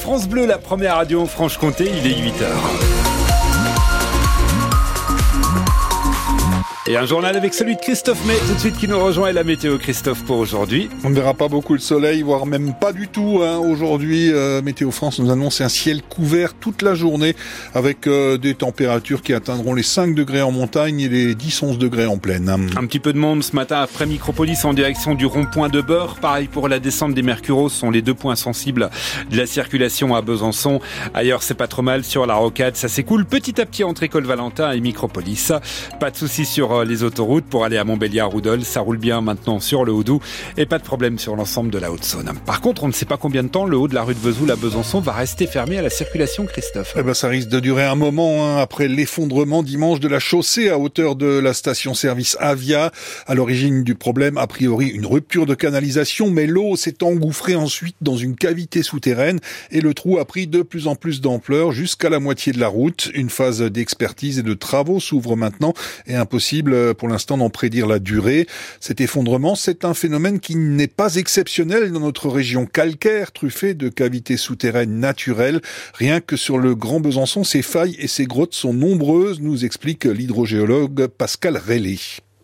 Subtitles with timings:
[0.00, 1.90] France Bleu, la première radio en Franche-Comté.
[1.94, 2.89] Il est 8h.
[6.90, 9.32] Et un journal avec celui de Christophe May, tout de suite qui nous rejoint et
[9.32, 10.90] la météo Christophe pour aujourd'hui.
[11.04, 13.42] On ne verra pas beaucoup le soleil, voire même pas du tout.
[13.44, 13.58] Hein.
[13.58, 17.36] Aujourd'hui, euh, Météo France nous annonce un ciel couvert toute la journée
[17.74, 22.06] avec euh, des températures qui atteindront les 5 degrés en montagne et les 10-11 degrés
[22.06, 22.48] en plaine.
[22.48, 26.16] Un petit peu de monde ce matin après Micropolis en direction du rond-point de Beurre.
[26.16, 28.90] Pareil pour la descente des Mercuros, sont les deux points sensibles
[29.30, 30.80] de la circulation à Besançon.
[31.14, 34.24] Ailleurs, c'est pas trop mal sur la rocade, ça s'écoule petit à petit entre École
[34.24, 35.52] Valentin et Micropolis.
[36.00, 38.64] Pas de soucis sur les autoroutes pour aller à Montbéliard Roudol.
[38.64, 40.22] Ça roule bien maintenant sur le Haut-Doubs
[40.56, 42.32] et pas de problème sur l'ensemble de la Haute-Saône.
[42.46, 44.20] Par contre, on ne sait pas combien de temps le haut de la rue de
[44.20, 46.94] Vesoul à Besançon va rester fermé à la circulation, Christophe.
[46.96, 50.68] Eh ben, ça risque de durer un moment hein, après l'effondrement dimanche de la chaussée
[50.68, 52.92] à hauteur de la station-service Avia.
[53.26, 57.96] À l'origine du problème, a priori, une rupture de canalisation, mais l'eau s'est engouffrée ensuite
[58.00, 59.40] dans une cavité souterraine
[59.70, 62.68] et le trou a pris de plus en plus d'ampleur jusqu'à la moitié de la
[62.68, 63.10] route.
[63.14, 65.74] Une phase d'expertise et de travaux s'ouvre maintenant
[66.06, 68.46] et impossible euh, pour l'instant d'en prédire la durée.
[68.80, 73.88] Cet effondrement, c'est un phénomène qui n'est pas exceptionnel dans notre région calcaire, truffée de
[73.88, 75.60] cavités souterraines naturelles.
[75.94, 80.04] Rien que sur le Grand Besançon, ces failles et ces grottes sont nombreuses, nous explique
[80.04, 81.98] l'hydrogéologue Pascal Rélé.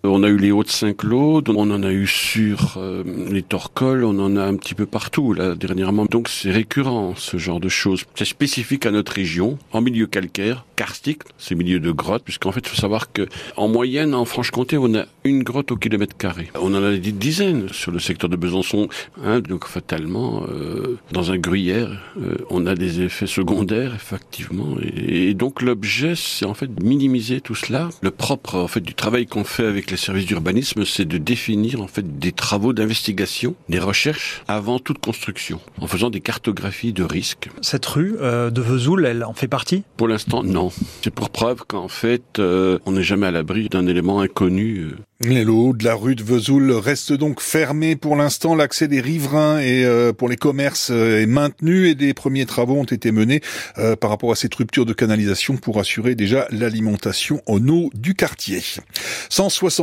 [0.08, 4.36] On a eu les Hauts-de-Saint-Claude, on en a eu sur euh, les Torcoles, on en
[4.36, 6.06] a un petit peu partout là dernièrement.
[6.06, 8.04] Donc c'est récurrent ce genre de choses.
[8.14, 12.60] C'est spécifique à notre région, en milieu calcaire, karstique, ces milieux de grottes, puisqu'en fait
[12.60, 16.48] il faut savoir que en moyenne en Franche-Comté on a une grotte au kilomètre carré.
[16.54, 18.88] On en a des dizaines sur le secteur de Besançon.
[19.24, 24.76] Hein, donc fatalement, euh, dans un gruyère, euh, on a des effets secondaires effectivement.
[24.82, 27.88] Et, et donc l'objet c'est en fait de minimiser tout cela.
[28.02, 31.16] Le propre en fait du travail qu'on fait avec les les services d'urbanisme, c'est de
[31.16, 36.92] définir en fait des travaux d'investigation, des recherches avant toute construction, en faisant des cartographies
[36.92, 37.48] de risques.
[37.62, 39.84] Cette rue euh, de Vesoul, elle en fait partie?
[39.96, 40.70] Pour l'instant, non.
[41.02, 44.80] C'est pour preuve qu'en fait, euh, on n'est jamais à l'abri d'un élément inconnu.
[44.80, 48.54] Euh, les lots de la rue de Vesoul restent donc fermés pour l'instant.
[48.54, 52.74] L'accès des riverains et euh, pour les commerces euh, est maintenu et des premiers travaux
[52.74, 53.40] ont été menés
[53.78, 58.14] euh, par rapport à cette rupture de canalisation pour assurer déjà l'alimentation en eau du
[58.14, 58.62] quartier.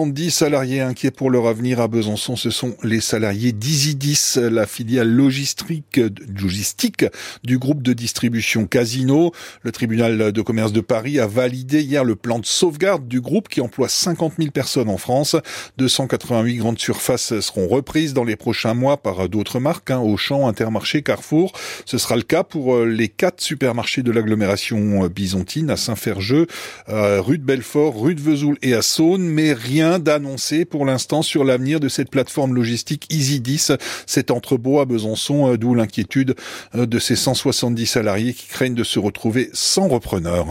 [0.03, 5.09] 170 salariés inquiets pour leur avenir à Besançon, ce sont les salariés d'Isidis, la filiale
[5.09, 7.06] logistique, logistique
[7.46, 9.31] du groupe de distribution Casino.
[9.62, 13.47] Le tribunal de commerce de Paris a validé hier le plan de sauvegarde du groupe
[13.47, 15.38] qui emploie 50 000 personnes en France.
[15.78, 21.02] 288 grandes surfaces seront reprises dans les prochains mois par d'autres marques, hein, Auchan, Intermarché,
[21.02, 21.53] Carrefour.
[21.86, 26.47] Ce sera le cas pour euh, les quatre supermarchés de l'agglomération euh, byzantine à Saint-Ferjeux,
[26.90, 31.21] euh, rue de Belfort, rue de Vesoul et à Saône, mais rien d'annoncé pour l'instant
[31.21, 36.35] sur l'avenir de cette plateforme logistique Easy10, cet entrepôt à Besançon, d'où l'inquiétude
[36.73, 40.47] de ces 170 salariés qui craignent de se retrouver sans repreneur.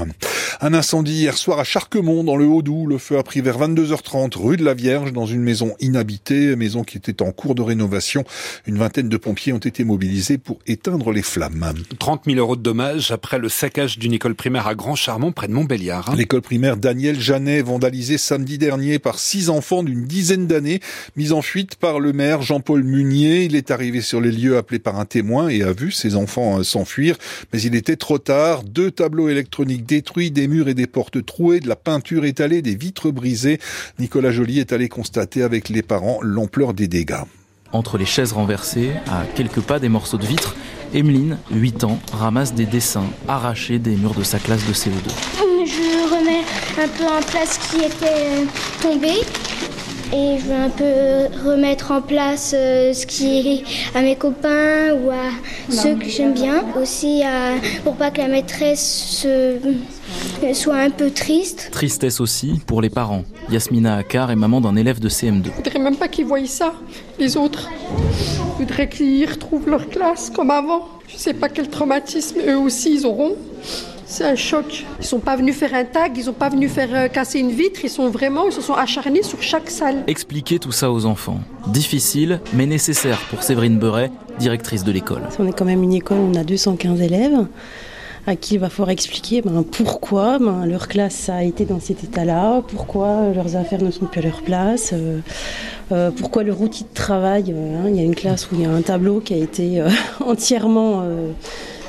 [0.61, 2.87] Un incendie hier soir à Charquemont, dans le Haut-Doubs.
[2.89, 6.85] Le feu a pris vers 22h30 rue de la Vierge, dans une maison inhabitée, maison
[6.85, 8.25] qui était en cours de rénovation.
[8.67, 11.73] Une vingtaine de pompiers ont été mobilisés pour éteindre les flammes.
[11.99, 15.49] 30 000 euros de dommages après le saccage d'une école primaire à Grand Charmont, près
[15.49, 16.11] de Montbéliard.
[16.11, 16.17] Hein.
[16.17, 20.81] L'école primaire Daniel Janet, vandalisée samedi dernier par six enfants d'une dizaine d'années,
[21.17, 23.45] mis en fuite par le maire Jean-Paul Munier.
[23.45, 26.59] Il est arrivé sur les lieux appelé par un témoin et a vu ses enfants
[26.59, 27.17] euh, s'enfuir,
[27.53, 28.65] mais il était trop tard.
[28.65, 32.75] Deux tableaux électroniques détruits, des murs et des portes trouées, de la peinture étalée, des
[32.75, 33.59] vitres brisées.
[33.99, 37.25] Nicolas Joly est allé constater avec les parents l'ampleur des dégâts.
[37.73, 40.55] Entre les chaises renversées, à quelques pas des morceaux de vitres,
[40.95, 45.11] Emeline, 8 ans, ramasse des dessins arrachés des murs de sa classe de CO2.
[45.65, 46.45] Je remets
[46.83, 48.47] un peu en place ce qui était
[48.83, 49.13] tombé
[50.13, 53.65] et je veux un peu remettre en place euh, ce qui est
[53.97, 55.31] à mes copains ou à
[55.71, 56.65] ceux que j'aime bien.
[56.81, 57.23] Aussi
[57.85, 59.27] pour pas que la maîtresse
[60.53, 61.69] soit un peu triste.
[61.73, 63.25] Tristesse aussi pour les parents.
[63.51, 65.45] Yasmina Akar est maman d'un élève de CM2.
[65.47, 66.75] Je voudrais même pas qu'ils voient ça,
[67.19, 67.71] les autres.
[68.59, 70.89] Je voudrais qu'ils retrouvent leur classe comme avant.
[71.09, 73.37] Je sais pas quel traumatisme eux aussi ils auront.
[74.13, 74.85] C'est un choc.
[75.01, 77.51] Ils sont pas venus faire un tag, ils sont pas venus faire euh, casser une
[77.51, 80.05] vitre, ils sont vraiment, ils se sont acharnés sur chaque salle.
[80.07, 81.41] Expliquer tout ça aux enfants.
[81.69, 85.23] Difficile, mais nécessaire pour Séverine Beuret, directrice de l'école.
[85.39, 87.47] On est quand même une école où on a 215 élèves
[88.27, 92.05] à qui il va falloir expliquer ben, pourquoi ben, leur classe a été dans cet
[92.05, 95.21] état-là, pourquoi leurs affaires ne sont plus à leur place, euh,
[95.91, 98.67] euh, pourquoi leur outil de travail, hein, il y a une classe où il y
[98.67, 99.83] a un tableau qui a été
[100.21, 101.03] entièrement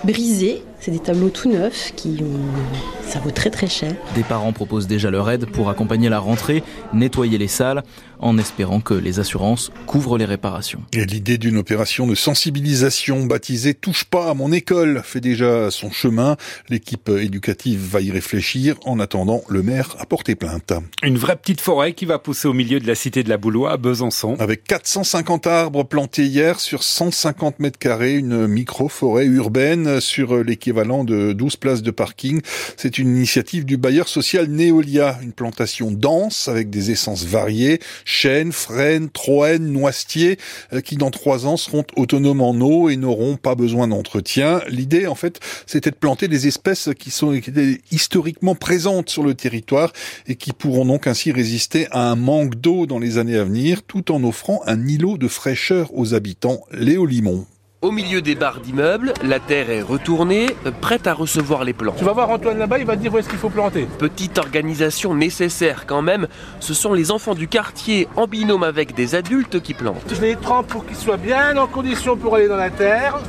[0.06, 3.08] brisé C'est des tableaux tout neufs qui ont...
[3.08, 3.96] ça vaut très très cher.
[4.16, 7.84] Des parents proposent déjà leur aide pour accompagner la rentrée, nettoyer les salles,
[8.20, 10.82] en espérant que les assurances couvrent les réparations.
[10.92, 15.90] Et l'idée d'une opération de sensibilisation baptisée Touche pas à mon école fait déjà son
[15.90, 16.36] chemin.
[16.68, 18.76] L'équipe éducative va y réfléchir.
[18.86, 20.74] En attendant, le maire a porté plainte.
[21.02, 23.72] Une vraie petite forêt qui va pousser au milieu de la cité de la Boulois
[23.72, 24.36] à Besançon.
[24.40, 31.34] Avec 450 arbres plantés hier sur 150 mètres carrés, une micro-forêt urbaine sur l'équivalent de
[31.34, 32.42] 12 places de parking.
[32.78, 38.52] C'est une initiative du bailleur social Neolia, une plantation dense avec des essences variées, chênes,
[38.52, 40.38] frênes, troènes, noisetiers,
[40.74, 44.62] euh, qui dans trois ans seront autonomes en eau et n'auront pas besoin d'entretien.
[44.68, 47.40] L'idée, en fait, c'était de planter des espèces qui sont
[47.92, 49.94] historiquement présentes sur le territoire
[50.28, 53.84] et qui pourront donc ainsi résister à un manque d'eau dans les années à venir,
[53.84, 56.62] tout en offrant un îlot de fraîcheur aux habitants.
[56.72, 57.46] Léo Limon.
[57.84, 60.46] Au milieu des barres d'immeubles, la terre est retournée,
[60.80, 61.94] prête à recevoir les plants.
[61.98, 63.90] Tu vas voir Antoine là-bas, il va te dire où est-ce qu'il faut planter.
[64.00, 66.30] Petite organisation nécessaire quand même,
[66.62, 70.14] ce sont les enfants du quartier en binôme avec des adultes qui plantent.
[70.16, 73.20] Je les trempe pour qu'ils soient bien en condition pour aller dans la terre.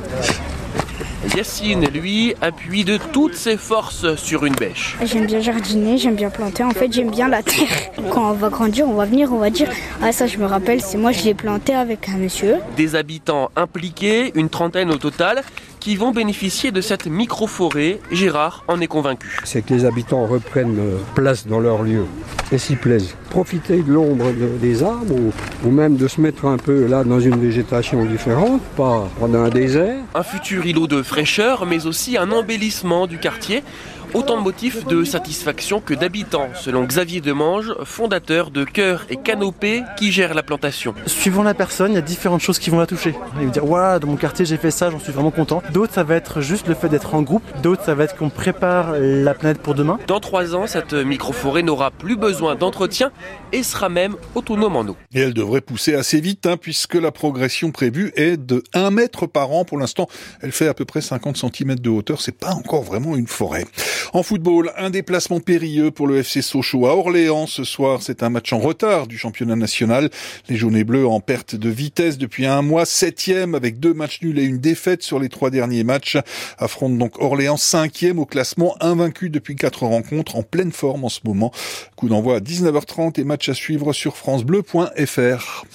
[1.33, 4.95] Yacine, lui, appuie de toutes ses forces sur une bêche.
[5.03, 6.63] J'aime bien jardiner, j'aime bien planter.
[6.63, 7.67] En fait, j'aime bien la terre.
[8.11, 9.69] Quand on va grandir, on va venir, on va dire
[10.01, 12.57] Ah, ça, je me rappelle, c'est moi, je l'ai planté avec un monsieur.
[12.77, 15.41] Des habitants impliqués, une trentaine au total,
[15.79, 17.99] qui vont bénéficier de cette micro-forêt.
[18.11, 19.39] Gérard en est convaincu.
[19.43, 20.79] C'est que les habitants reprennent
[21.15, 22.05] place dans leur lieu
[22.51, 23.15] et s'y plaisent.
[23.29, 24.31] Profiter de l'ombre
[24.61, 25.33] des arbres ou,
[25.67, 29.49] ou, même de se mettre un peu là dans une végétation différente, pas dans un
[29.49, 29.97] désert.
[30.13, 33.63] Un futur îlot de fraîcheur, mais aussi un embellissement du quartier.
[34.13, 39.83] Autant de motifs de satisfaction que d'habitants, selon Xavier Demange, fondateur de Cœur et Canopée,
[39.97, 40.95] qui gère la plantation.
[41.05, 43.13] Suivant la personne, il y a différentes choses qui vont la toucher.
[43.41, 45.61] Il va dire Waouh, dans mon quartier j'ai fait ça, j'en suis vraiment content.
[45.73, 47.43] D'autres, ça va être juste le fait d'être en groupe.
[47.61, 49.99] D'autres, ça va être qu'on prépare la planète pour demain.
[50.07, 53.11] Dans trois ans, cette microforêt n'aura plus besoin d'entretien
[53.51, 54.97] et sera même autonome en eau.
[55.13, 59.27] Et elle devrait pousser assez vite, hein, puisque la progression prévue est de 1 mètre
[59.27, 59.65] par an.
[59.65, 60.07] Pour l'instant,
[60.41, 62.21] elle fait à peu près 50 cm de hauteur.
[62.21, 63.65] C'est pas encore vraiment une forêt.
[64.13, 68.01] En football, un déplacement périlleux pour le FC Sochaux à Orléans ce soir.
[68.01, 70.09] C'est un match en retard du championnat national.
[70.49, 74.21] Les jaunes et bleus en perte de vitesse depuis un mois, septième avec deux matchs
[74.21, 76.17] nuls et une défaite sur les trois derniers matchs.
[76.57, 81.19] Affronte donc Orléans cinquième au classement, invaincu depuis quatre rencontres, en pleine forme en ce
[81.23, 81.51] moment.
[81.95, 85.65] Coup d'envoi à 19h30 et match à suivre sur francebleu.fr.